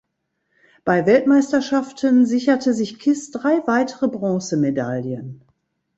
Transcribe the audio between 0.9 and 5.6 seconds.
Weltmeisterschaften sicherte sich Kiss drei weitere Bronzemedaillen.